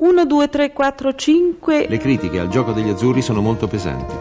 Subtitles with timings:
[0.00, 1.86] 1, 2, 3, 4, 5.
[1.88, 4.14] Le critiche al gioco degli azzurri sono molto pesanti.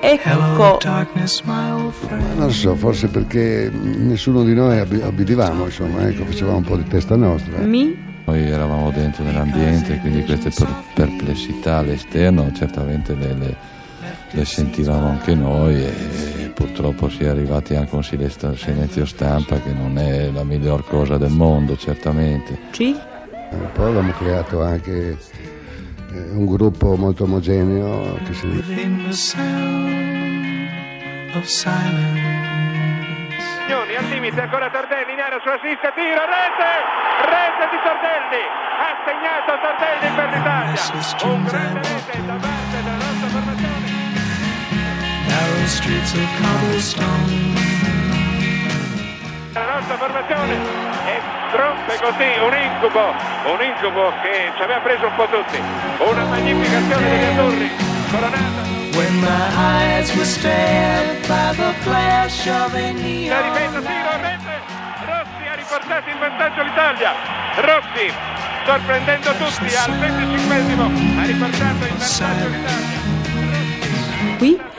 [0.00, 0.76] Ecco.
[2.36, 6.84] Non so, forse perché nessuno di noi abbi- obbedivamo, insomma, ecco, facevamo un po' di
[6.84, 7.56] testa nostra.
[7.58, 8.12] Mi.
[8.26, 13.56] Noi eravamo dentro nell'ambiente, quindi queste per- perplessità all'esterno certamente le, le-
[14.30, 19.58] le sentivamo anche noi e purtroppo si è arrivati anche a un silenzio silenzio stampa
[19.60, 22.58] che non è la miglior cosa del mondo, certamente.
[22.72, 22.94] C.
[23.54, 25.16] Un po' abbiamo creato anche
[26.12, 30.68] eh, un gruppo molto omogeneo che si within the sound
[31.34, 32.22] of silence.
[33.66, 36.70] Signoni al limite ancora Tardelli in area sulla sinistra tiro rete
[37.30, 38.42] rete di Tardelli
[38.82, 40.74] ha segnato Tardelli per l'Italia.
[41.32, 43.94] Un grande rete da parte della nostra formazione
[49.74, 50.54] Nostra formazione.
[50.54, 51.20] E
[51.56, 53.10] rompe così un incubo
[53.50, 55.58] un incubo che ci aveva preso un po' tutti.
[55.98, 57.70] Una magnificazione degli azzurri
[58.08, 58.62] coronata.
[58.94, 62.92] When my eyes were stared by the flash of a
[63.26, 64.62] la difesa neon tiro rete
[65.06, 67.12] Rossi ha riportato in vantaggio l'Italia.
[67.56, 68.12] Rossi
[68.64, 73.02] sorprendendo tutti al 25esimo ha riportato in vantaggio l'Italia.
[74.38, 74.72] Qui.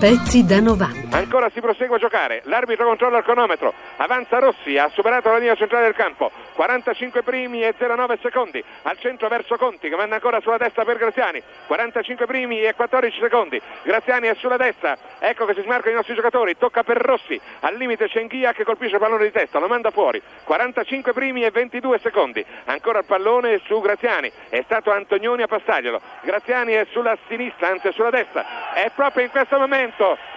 [0.00, 1.14] Pezzi da 90.
[1.14, 5.54] Ancora si prosegue a giocare, l'arbitro controlla il cronometro, avanza Rossi, ha superato la linea
[5.56, 10.40] centrale del campo, 45 primi e 09 secondi, al centro verso Conti che vanno ancora
[10.40, 15.52] sulla destra per Graziani, 45 primi e 14 secondi, Graziani è sulla destra, ecco che
[15.52, 19.00] si smarcano i nostri giocatori, tocca per Rossi, al limite c'è Inghia che colpisce il
[19.02, 23.78] pallone di testa, lo manda fuori, 45 primi e 22 secondi, ancora il pallone su
[23.82, 29.24] Graziani, è stato Antonioni a passaglielo, Graziani è sulla sinistra, anzi sulla destra, è proprio
[29.24, 29.88] in questo momento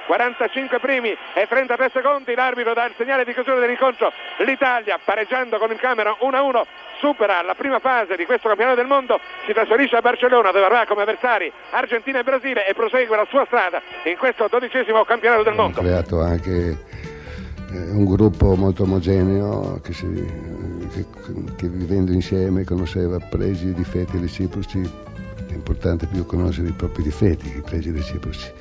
[0.08, 4.12] 45 primi e 33 secondi, l'arbitro dà il segnale di chiusura dell'incontro,
[4.46, 6.62] l'Italia pareggiando con il Camerun 1-1
[7.00, 10.86] supera la prima fase di questo campionato del mondo, si trasferisce a Barcellona dove avrà
[10.86, 15.54] come avversari Argentina e Brasile e prosegue la sua strada in questo dodicesimo campionato del
[15.54, 15.82] mondo.
[15.82, 16.52] creato anche
[17.72, 20.26] eh, un gruppo molto omogeneo che, si-
[20.94, 21.06] che-
[21.58, 24.80] che vivendo insieme conosceva pregi difetti reciproci.
[25.50, 28.52] È importante più conoscere i propri difetti che i pregi reciproci.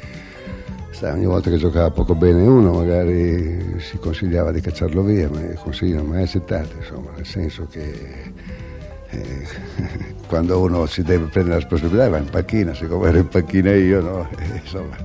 [0.93, 5.41] Sai, ogni volta che giocava poco bene uno magari si consigliava di cacciarlo via, ma
[5.41, 8.33] il consiglio non è mai accettato, insomma, nel senso che
[9.11, 9.47] eh,
[10.29, 14.01] quando uno si deve prendere la responsabilità va in panchina, siccome ero in panchina io,
[14.01, 14.29] no?
[14.39, 14.97] Eh, insomma,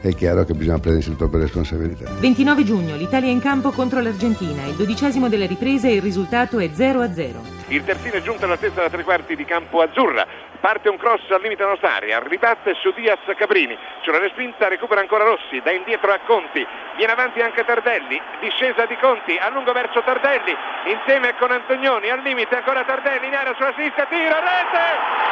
[0.00, 2.10] è chiaro che bisogna prendersi le proprie responsabilità.
[2.20, 4.64] 29 giugno, l'Italia in campo contro l'Argentina.
[4.66, 7.40] Il dodicesimo delle riprese e il risultato è 0 a 0.
[7.68, 10.26] Il terzino è giunto all'altezza da tre quarti di campo azzurra.
[10.60, 13.76] Parte un cross al limite della nostra area, ribatte su Diaz Cabrini.
[14.06, 16.66] Una respinta, recupera ancora Rossi, da indietro a Conti.
[16.96, 20.54] Viene avanti anche Tardelli, discesa di Conti, a lungo verso Tardelli,
[20.84, 24.84] insieme con Antonioni, al limite ancora Tardelli in area sulla sinistra, tiro, rete!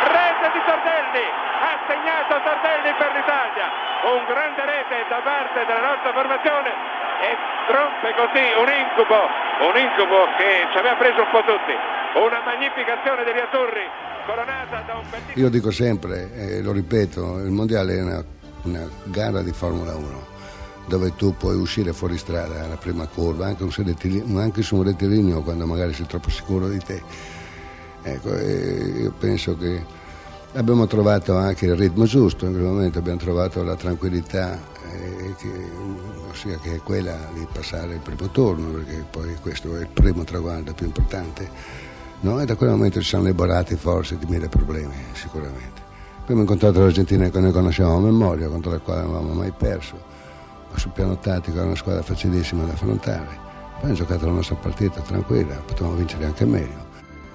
[0.07, 1.25] Rete di Tardelli!
[1.61, 3.71] Ha segnato Tardelli per l'Italia!
[4.05, 6.73] Un grande rete da parte della nostra formazione
[7.21, 9.29] e rompe così un incubo,
[9.59, 11.98] un incubo che ci aveva preso un po' tutti.
[12.19, 13.87] Una magnificazione degli azzurri,
[14.27, 15.39] coronata da un bellissimo...
[15.39, 18.25] Io dico sempre, e lo ripeto, il mondiale è una,
[18.63, 20.37] una gara di Formula 1
[20.89, 25.43] dove tu puoi uscire fuori strada alla prima curva, anche, un anche su un rettilineo
[25.43, 27.03] quando magari sei troppo sicuro di te.
[28.03, 29.85] Ecco, io penso che
[30.55, 34.59] abbiamo trovato anche il ritmo giusto, in quel momento abbiamo trovato la tranquillità,
[34.91, 35.51] eh, che,
[36.31, 40.25] ossia che è quella di passare il primo turno, perché poi questo è il primo
[40.25, 41.87] traguardo più importante.
[42.21, 42.41] No?
[42.41, 45.81] E da quel momento ci siamo liberati forse di mille problemi, sicuramente.
[45.81, 49.53] Poi abbiamo incontrato l'Argentina che noi conoscevamo a memoria, contro la quale non avevamo mai
[49.57, 49.95] perso,
[50.71, 53.27] ma sul piano tattico era una squadra facilissima da affrontare.
[53.27, 56.87] Poi abbiamo giocato la nostra partita tranquilla, potevamo vincere anche meglio.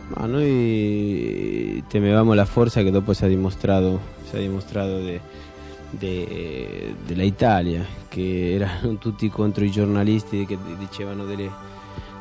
[0.09, 5.21] Ma noi temevamo la forza che dopo si è dimostrato, si è dimostrato de-
[5.91, 11.49] de- della Italia, che erano tutti contro i giornalisti che dicevano delle,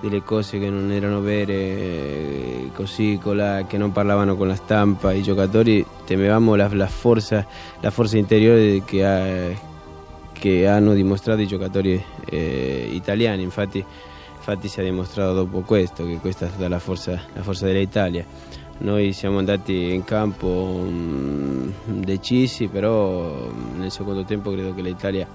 [0.03, 5.13] delle cose che non erano vere, eh, così la- che non parlavano con la stampa.
[5.13, 7.47] I giocatori temevamo la, la forza,
[7.81, 9.57] la forza interiore che, ha-
[10.33, 13.43] che hanno dimostrato i giocatori eh, italiani.
[13.45, 13.83] Infatti,
[14.37, 18.25] infatti si è dimostrato dopo questo che questa è stata la forza, forza dell'Italia.
[18.79, 21.71] Noi siamo andati in campo mm,
[22.01, 25.29] decisi, però mm, nel secondo tempo credo che l'Italia,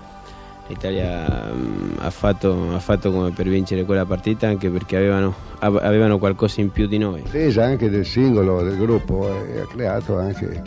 [0.68, 5.81] l'Italia, mm, ha, fatto, ha fatto come per vincere quella partita anche perché avevano, av-
[5.81, 7.19] avevano qualcosa in più di noi.
[7.19, 10.64] La difesa anche del singolo, del gruppo, eh, ha creato anche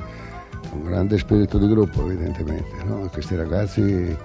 [0.72, 3.08] un grande spirito di gruppo evidentemente, no?
[3.12, 4.16] questi ragazzi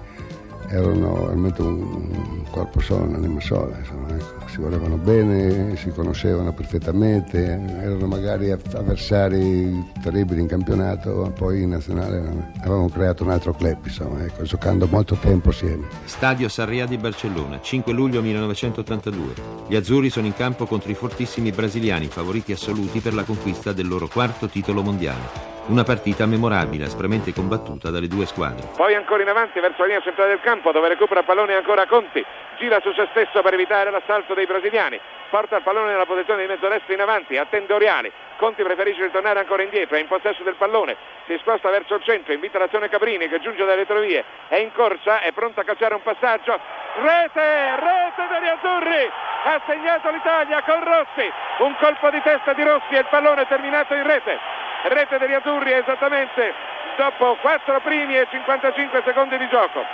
[0.68, 4.48] erano veramente un, un corpo solo, un'anima sola, insomma, ecco.
[4.48, 7.44] si volevano bene, si conoscevano perfettamente,
[7.80, 12.18] erano magari avversari terribili in campionato, poi in nazionale
[12.60, 15.86] avevamo creato un altro club, insomma, ecco, giocando molto tempo assieme.
[16.04, 19.34] Stadio Sarria di Barcellona, 5 luglio 1982.
[19.68, 23.88] Gli azzurri sono in campo contro i fortissimi brasiliani, favoriti assoluti per la conquista del
[23.88, 25.55] loro quarto titolo mondiale.
[25.68, 28.68] Una partita memorabile, aspramente combattuta dalle due squadre.
[28.76, 32.24] Poi ancora in avanti verso la linea centrale del campo dove recupera pallone ancora Conti.
[32.56, 35.00] Gira su se stesso per evitare l'assalto dei brasiliani.
[35.28, 38.12] Porta il pallone nella posizione di mezzo destro in avanti, attende Oriali.
[38.36, 40.94] Conti preferisce ritornare ancora indietro, è in possesso del pallone.
[41.26, 44.22] Si sposta verso il centro, invita l'azione Cabrini che giunge dalle retrovie.
[44.46, 46.60] È in corsa, è pronto a calciare un passaggio.
[46.94, 49.10] Rete, rete degli azzurri.
[49.46, 51.28] Ha segnato l'Italia con Rossi.
[51.58, 55.32] Un colpo di testa di Rossi e il pallone è terminato in rete rete degli
[55.32, 59.84] azzurri esattamente dopo 4 primi e 55 secondi di gioco.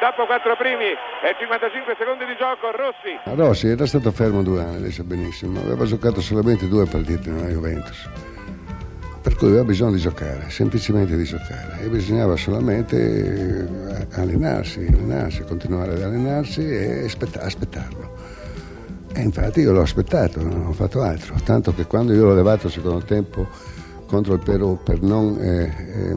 [0.00, 3.20] Dopo 4 primi e 55 secondi di gioco, Rossi.
[3.24, 7.48] Rossi era stato fermo due anni, lei sa benissimo, aveva giocato solamente due partite nella
[7.48, 8.08] Juventus.
[9.20, 15.44] Per cui aveva bisogno di giocare, semplicemente di giocare, e bisognava solamente eh, allenarsi, allenarsi,
[15.44, 18.16] continuare ad allenarsi e aspettarlo.
[19.12, 22.68] E infatti io l'ho aspettato, non ho fatto altro, tanto che quando io l'ho levato
[22.68, 23.46] al secondo tempo
[24.10, 26.16] contro il Perù per non eh, eh,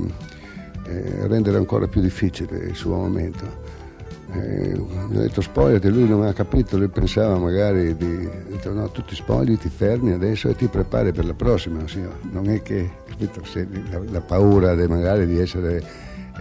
[0.86, 3.62] eh, rendere ancora più difficile il suo momento.
[4.34, 8.28] Eh, gli ho detto spogliati, lui non ha capito, lui pensava magari di...
[8.50, 12.01] Detto, no, tu ti spogli, ti fermi adesso e ti prepari per la prossima, sì,
[12.31, 13.44] non è che capito,
[13.92, 15.84] la, la, paura de, magari di essere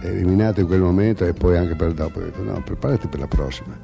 [0.01, 3.27] eliminato in quel momento e poi anche per dopo, ho detto no, preparati per la
[3.27, 3.77] prossima.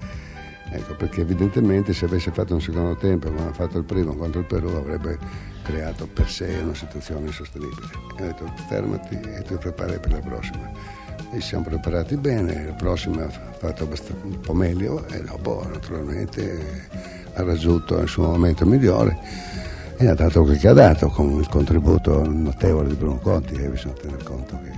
[0.72, 4.40] Ecco, perché evidentemente se avesse fatto un secondo tempo come ha fatto il primo contro
[4.40, 5.18] il Perù avrebbe
[5.70, 7.88] creato per sé una situazione insostenibile.
[8.18, 10.72] E ho detto fermati e ti prepari per la prossima.
[11.32, 13.88] E ci siamo preparati bene, la prossima ha fatto
[14.24, 16.88] un po' meglio e dopo naturalmente
[17.34, 19.18] ha raggiunto il suo momento migliore
[19.98, 23.68] e ha dato quel che ha dato con il contributo notevole di Bruno Conti e
[23.68, 24.72] bisogna tenere conto che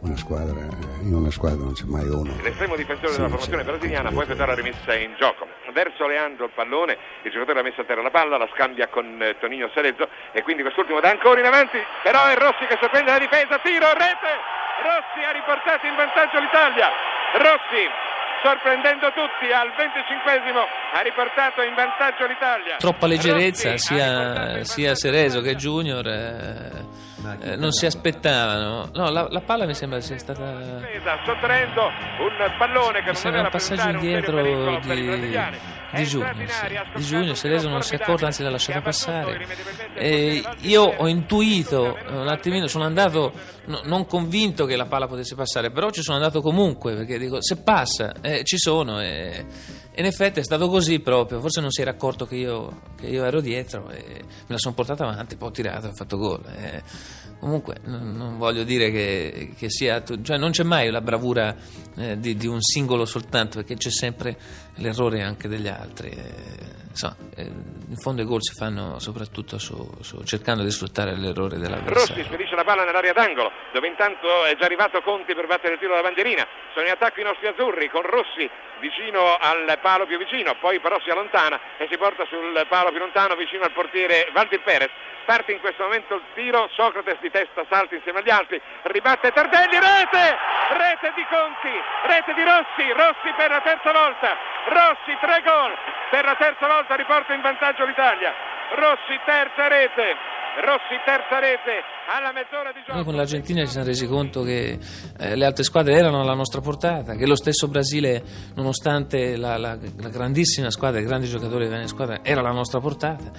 [0.00, 0.60] una squadra,
[1.02, 2.34] in una squadra non c'è mai uno.
[2.42, 5.46] L'estremo difensore sì, della formazione brasiliana può effettuare la rimessa in gioco.
[5.72, 9.20] Verso Leandro il pallone, il giocatore ha messo a terra la palla, la scambia con
[9.20, 13.10] eh, Tonino Serezzo e quindi quest'ultimo dà ancora in avanti, però è Rossi che sorprende
[13.10, 14.32] la difesa, tiro, rete!
[14.82, 16.88] Rossi ha riportato in vantaggio l'Italia.
[17.34, 17.84] Rossi
[18.42, 20.62] sorprendendo tutti al 25esimo
[20.92, 22.76] ha riportato in vantaggio l'Italia.
[22.76, 26.06] Troppa leggerezza sia, sia Sereso che Junior.
[26.06, 26.85] Eh
[27.40, 28.90] eh, non si aspettavano.
[28.94, 30.80] No, la, la, palla mi sembra sia stata.
[31.24, 31.82] Sottraendo
[32.20, 35.38] un pallone che mi sembra un passaggio indietro di,
[35.90, 36.32] di Giugno.
[36.46, 36.80] Sì.
[36.94, 39.46] Di Giugno, Sereso non si è accorto, anzi l'ha lasciata passare.
[39.94, 43.32] E io ho intuito un attimino, sono andato
[43.66, 47.42] no, non convinto che la palla potesse passare, però ci sono andato comunque perché dico
[47.42, 49.00] se passa, eh, ci sono.
[49.00, 49.44] E,
[49.98, 53.24] in effetti è stato così proprio, forse non si era accorto che io, che io
[53.24, 56.42] ero dietro e me la sono portata avanti, poi ho tirato e ho fatto gol.
[56.54, 56.82] Eh,
[57.38, 61.54] comunque non, non, voglio dire che, che, sia, cioè non c'è mai la bravura
[61.96, 64.36] eh, di, di, un singolo soltanto, perché c'è sempre
[64.76, 66.10] l'errore anche degli altri.
[66.10, 71.16] Eh, insomma, eh, in fondo i gol si fanno soprattutto su, su, cercando di sfruttare
[71.16, 72.14] l'errore dell'avversario.
[72.14, 75.78] Rossi spedisce la palla nell'area d'angolo, dove intanto è già arrivato Conti per battere il
[75.78, 76.46] tiro della bandierina.
[76.72, 78.48] Sono in attacco i nostri azzurri con Rossi
[78.78, 82.98] vicino al palo più vicino, poi però si allontana e si porta sul palo più
[82.98, 84.90] lontano vicino al portiere Valdir Perez.
[85.24, 89.74] Parte in questo momento il tiro, Socrates di testa salta insieme agli altri, ribatte Tardelli,
[89.74, 90.38] rete!
[90.68, 91.72] Rete di Conti,
[92.06, 94.36] rete di Rossi, Rossi per la terza volta,
[94.66, 95.76] Rossi tre gol,
[96.10, 98.34] per la terza volta riporta in vantaggio l'Italia,
[98.70, 100.16] Rossi terza rete,
[100.56, 102.94] Rossi terza rete alla mezz'ora di gioco.
[102.94, 104.78] Noi con l'Argentina ci siamo resi conto che
[105.18, 108.22] eh, le altre squadre erano alla nostra portata, che lo stesso Brasile,
[108.54, 113.30] nonostante la, la, la grandissima squadra, i grandi giocatori della squadra, era alla nostra portata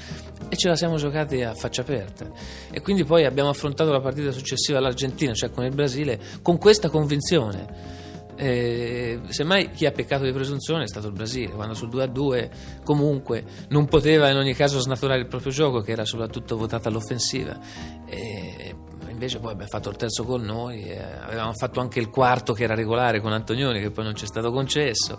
[0.47, 2.29] e ce la siamo giocati a faccia aperta.
[2.71, 6.89] E quindi poi abbiamo affrontato la partita successiva all'Argentina, cioè con il Brasile, con questa
[6.89, 7.96] convinzione
[8.37, 12.49] eh, semmai chi ha peccato di presunzione è stato il Brasile, quando sul 2-2
[12.83, 17.57] comunque non poteva in ogni caso snaturare il proprio gioco, che era soprattutto votato all'offensiva.
[18.05, 18.75] E
[19.09, 22.63] invece poi abbiamo fatto il terzo con noi, eh, avevamo fatto anche il quarto che
[22.63, 25.17] era regolare con Antonioni, che poi non ci è stato concesso,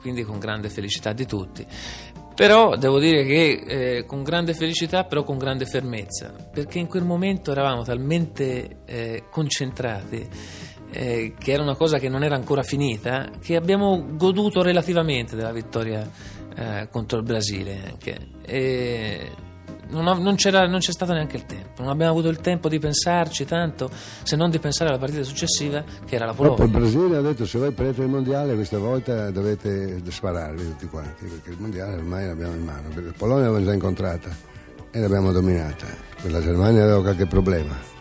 [0.00, 1.66] quindi con grande felicità di tutti.
[2.34, 7.04] Però devo dire che eh, con grande felicità, però con grande fermezza, perché in quel
[7.04, 10.28] momento eravamo talmente eh, concentrati
[10.94, 15.52] eh, che era una cosa che non era ancora finita, che abbiamo goduto relativamente della
[15.52, 16.08] vittoria
[16.56, 17.80] eh, contro il Brasile.
[17.90, 18.16] Anche.
[18.46, 19.30] E
[19.88, 22.68] non, ho- non c'era- non c'è stato neanche il tempo, non abbiamo avuto il tempo
[22.68, 23.90] di pensarci tanto,
[24.22, 26.78] se non di pensare alla partita successiva che era la Dopo il Polonia.
[26.78, 31.50] Brasile ha detto se voi prendete il mondiale questa volta dovete spararvi tutti quanti perché
[31.50, 32.88] il mondiale ormai l'abbiamo in mano.
[32.94, 34.30] La Polonia l'abbiamo già incontrata
[34.90, 35.86] e l'abbiamo dominata.
[36.22, 37.92] Per la Germania aveva qualche problema.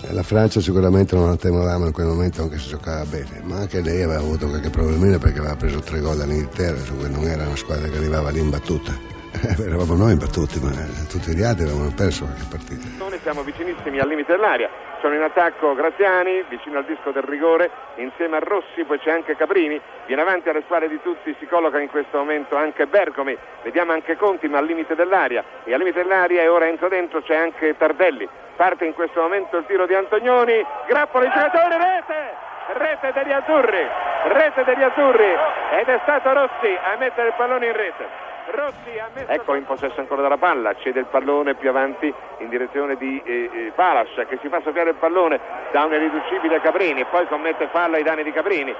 [0.00, 3.56] E La Francia sicuramente non la temevamo in quel momento anche se giocava bene, ma
[3.56, 7.44] anche lei aveva avuto qualche problemino perché aveva preso tre gol dall'Inghilterra, dunque non era
[7.44, 9.17] una squadra che arrivava lì imbattuta.
[9.58, 10.70] Eravamo noi imbattuti, ma
[11.08, 12.84] tutti gli altri avevano perso qualche partita.
[12.98, 14.68] Noi siamo vicinissimi al limite dell'aria.
[15.00, 19.36] Sono in attacco Graziani, vicino al disco del rigore, insieme a Rossi, poi c'è anche
[19.36, 19.80] Caprini.
[20.06, 23.36] Viene avanti alle spalle di tutti, si colloca in questo momento anche Bergomi.
[23.62, 25.44] Vediamo anche Conti, ma al limite dell'aria.
[25.64, 28.28] E al limite dell'aria e ora entra dentro c'è anche Tardelli.
[28.56, 30.64] Parte in questo momento il tiro di Antonioni.
[30.88, 32.46] Grappola i giocatori, rete!
[32.68, 33.86] Rete degli azzurri,
[34.28, 35.32] rete degli azzurri
[35.80, 38.27] ed è stato Rossi a mettere il pallone in rete.
[39.26, 43.50] Ecco in possesso ancora della palla, cede il pallone più avanti in direzione di eh,
[43.52, 45.38] eh, Palas che si fa soffiare il pallone
[45.70, 48.70] da un irriducibile Caprini e poi commette fallo ai danni di Caprini.
[48.70, 48.76] Eh,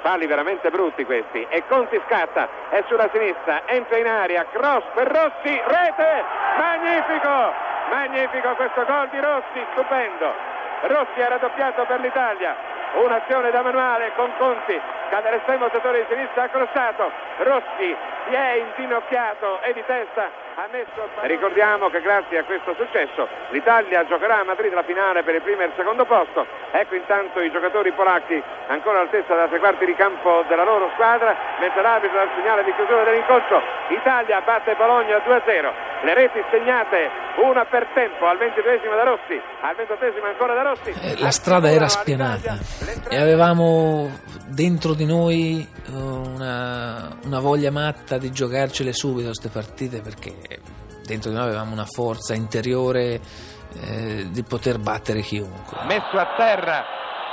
[0.00, 1.46] Falli veramente brutti questi.
[1.48, 6.24] E Conti scatta, è sulla sinistra, entra in aria, cross per Rossi, rete,
[6.56, 7.52] magnifico,
[7.90, 10.34] magnifico questo gol di Rossi, stupendo.
[10.82, 12.56] Rossi ha raddoppiato per l'Italia,
[12.94, 14.80] un'azione da manuale con Conti,
[15.12, 17.12] cade l'estremo settore di sinistra, ha crossato,
[17.44, 17.94] Rossi
[18.26, 20.30] si è inginocchiato e di testa.
[21.22, 25.62] Ricordiamo che grazie a questo successo l'Italia giocherà a Madrid la finale per il primo
[25.62, 29.94] e il secondo posto, ecco intanto i giocatori polacchi ancora all'altezza della tre quarti di
[29.94, 35.16] campo della loro squadra, mentre l'arbitro dà il segnale di chiusura dell'incontro, Italia batte Bologna
[35.24, 40.62] 2-0, le reti segnate una per tempo al 22 da Rossi, al 28 ancora da
[40.62, 40.90] Rossi.
[41.00, 42.58] Eh, La strada era spianata
[43.08, 44.10] e avevamo
[44.48, 50.34] dentro di noi eh, una, una voglia matta di giocarcele subito queste partite perché
[51.04, 53.20] dentro di noi avevamo una forza interiore
[53.80, 55.78] eh, di poter battere chiunque.
[55.84, 56.84] messo a terra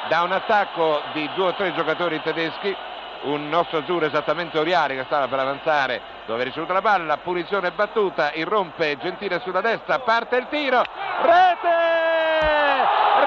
[0.10, 2.76] da un attacco di due o tre giocatori tedeschi
[3.24, 7.72] un nostro azzurro esattamente Oriari che stava per avanzare dove ha ricevuto la palla punizione
[7.72, 10.82] battuta irrompe Gentile sulla destra parte il tiro
[11.22, 11.78] rete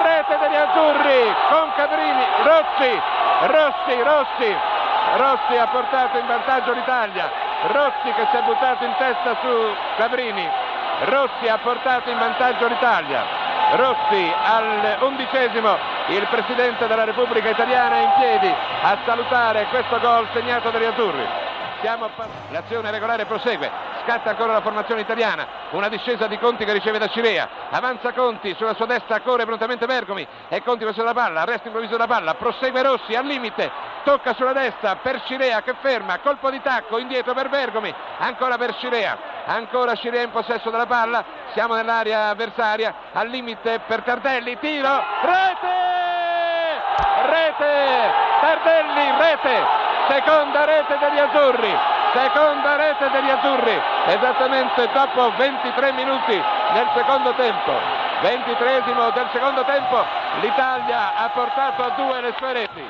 [0.01, 2.93] rete degli azzurri con Cabrini Rossi
[3.45, 4.55] Rossi Rossi
[5.15, 10.45] Rossi ha portato in vantaggio l'Italia Rossi che si è buttato in testa su Cabrini.
[11.05, 13.23] Rossi ha portato in vantaggio l'Italia.
[13.75, 15.77] Rossi al undicesimo,
[16.07, 21.25] il Presidente della Repubblica Italiana in piedi a salutare questo gol segnato dagli azzurri.
[21.79, 23.71] Siamo a pa- L'azione regolare prosegue,
[24.05, 28.53] scatta ancora la formazione italiana, una discesa di Conti che riceve da Cirea, avanza Conti,
[28.57, 30.25] sulla sua destra corre prontamente Bergomi.
[30.49, 33.71] E Conti verso la palla, arresto improvviso della palla, prosegue Rossi al limite,
[34.03, 38.75] tocca sulla destra per Cirea che ferma, colpo di tacco indietro per Bergomi, ancora per
[38.75, 45.03] Cirea, ancora Cirea in possesso della palla, siamo nell'area avversaria, al limite per Tardelli, tiro,
[45.21, 45.91] rete!
[47.25, 48.11] Rete!
[48.41, 49.81] Tardelli, rete!
[50.09, 51.92] Seconda rete degli azzurri!
[52.13, 53.81] Seconda rete degli azzurri!
[54.05, 56.35] Esattamente dopo 23 minuti
[56.73, 57.73] nel secondo tempo.
[58.21, 60.05] 23 del secondo tempo
[60.41, 62.85] l'Italia ha portato a due le sue reti.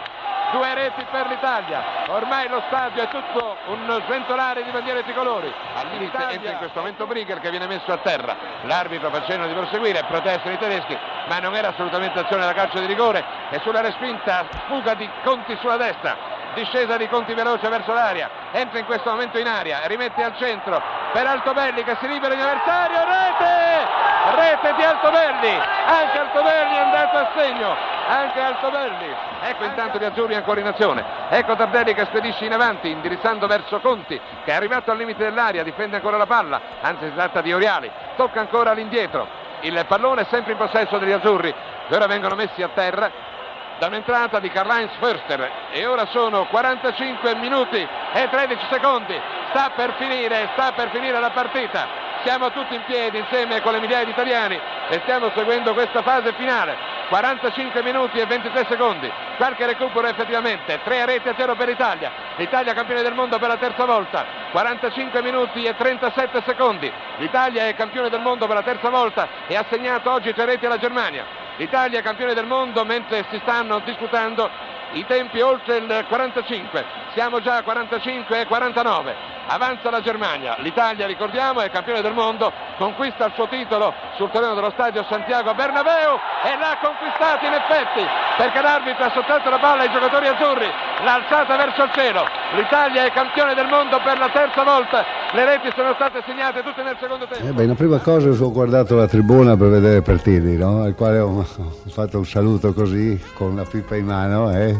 [0.51, 1.82] Due reti per l'Italia.
[2.08, 5.51] Ormai lo stadio è tutto un sventolare di bandiere tricolori.
[5.74, 8.36] Al limite entra in questo momento Brigger che viene messo a terra.
[8.63, 12.80] L'arbitro fa cenno di proseguire, protestano i tedeschi, ma non era assolutamente azione da calcio
[12.80, 13.24] di rigore.
[13.51, 16.33] E sulla respinta fuga di Conti sulla destra.
[16.54, 20.80] Discesa di Conti veloce verso l'aria, entra in questo momento in aria, rimette al centro
[21.12, 24.12] per Altobelli che si libera in avversario, rete!
[24.36, 27.76] Rete di Altobelli, anche Altobelli è andato a segno,
[28.08, 29.16] anche Altobelli.
[29.42, 33.80] Ecco intanto gli azzurri ancora in azione, ecco Tardelli che spedisce in avanti, indirizzando verso
[33.80, 37.52] Conti, che è arrivato al limite dell'aria, difende ancora la palla, anzi si tratta di
[37.52, 39.28] Oriali, tocca ancora all'indietro,
[39.62, 41.54] il pallone è sempre in possesso degli azzurri,
[41.88, 43.32] che ora vengono messi a terra
[43.80, 45.51] da un'entrata di Karl-Heinz Förster.
[45.72, 49.20] E ora sono 45 minuti e 13 secondi.
[49.50, 52.01] Sta per finire sta per finire la partita.
[52.24, 56.34] Siamo tutti in piedi insieme con le migliaia di italiani e stiamo seguendo questa fase
[56.34, 56.92] finale.
[57.10, 59.12] 45 minuti e 23 secondi.
[59.36, 60.80] Qualche recupero effettivamente.
[60.84, 64.25] 3 reti a 0 per l'Italia l'Italia campione del mondo per la terza volta.
[64.51, 66.92] 45 minuti e 37 secondi.
[67.18, 70.65] l'Italia è campione del mondo per la terza volta e ha segnato oggi 3 reti
[70.65, 74.50] alla Germania L'Italia campione del mondo mentre si stanno disputando
[74.94, 76.86] i tempi oltre il 45.
[77.14, 79.16] Siamo già a 45 e 49.
[79.46, 80.56] Avanza la Germania.
[80.60, 85.54] L'Italia, ricordiamo, è campione del mondo, conquista il suo titolo sul terreno dello stadio Santiago
[85.54, 88.08] Bernabeu e l'ha conquistato in effetti
[88.38, 92.28] perché l'arbitro ha sottratto la palla ai giocatori azzurri, l'ha alzata verso il cielo.
[92.54, 96.84] L'Italia è campione del mondo per la terza volta Le reti sono state segnate tutte
[96.84, 97.48] nel secondo tempo.
[97.48, 100.84] Eh beh, la prima cosa ho guardato la tribuna per vedere Pertini, no?
[100.84, 101.42] al quale ho
[101.90, 104.54] fatto un saluto così, con la pipa in mano.
[104.54, 104.78] Eh?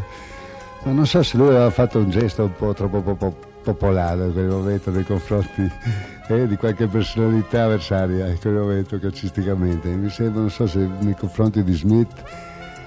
[0.84, 3.34] Ma non so se lui aveva fatto un gesto un po' troppo popo-
[3.64, 5.68] popolare in quel momento nei confronti
[6.28, 9.88] eh, di qualche personalità avversaria in quel momento calcisticamente.
[9.88, 12.22] Mi sembra, non so se nei confronti di Smith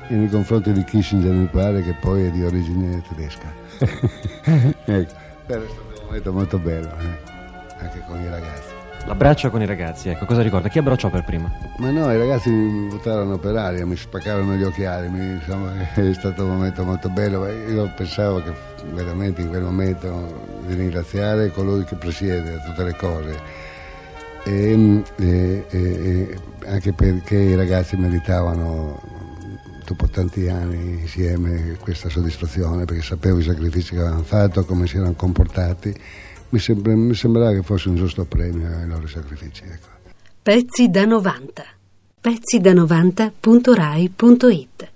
[0.07, 3.51] e nei confronti di Kissinger mi pare che poi è di origine tedesca.
[4.85, 5.13] ecco,
[5.45, 7.26] però è stato un momento molto bello, eh,
[7.79, 8.75] anche con i ragazzi.
[9.05, 10.67] L'abbraccio con i ragazzi, ecco, cosa ricorda?
[10.67, 11.49] Chi abbracciò per prima?
[11.77, 16.13] Ma no, i ragazzi mi buttarono per aria, mi spaccarono gli occhiali, mi- insomma, è
[16.13, 17.47] stato un momento molto bello.
[17.47, 18.51] Io pensavo che
[18.91, 23.39] veramente in quel momento di ringraziare colui che presiede tutte le cose.
[24.43, 28.99] E- e- e anche perché i ragazzi meritavano
[29.85, 34.97] dopo tanti anni insieme questa soddisfazione perché sapevo i sacrifici che avevano fatto, come si
[34.97, 35.95] erano comportati.
[36.49, 39.63] Mi, sembra- mi sembrava che fosse un giusto premio ai loro sacrifici.
[39.63, 39.87] Ecco.
[40.41, 41.63] Pezzi da 90.
[42.21, 44.89] Pezzi da 90.rai.it